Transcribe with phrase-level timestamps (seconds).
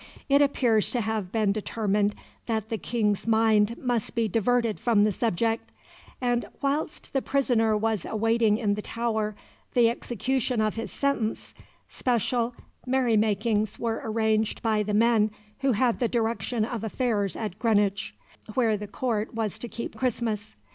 [0.27, 2.15] It appears to have been determined
[2.47, 5.69] that the King's mind must be diverted from the subject;
[6.19, 9.35] and whilst the prisoner was awaiting in the Tower
[9.75, 11.53] the execution of his sentence,
[11.87, 12.55] special
[12.87, 15.29] merry makings were arranged by the men
[15.59, 18.15] who had the direction of affairs at Greenwich,
[18.55, 20.55] where the court was to keep Christmas.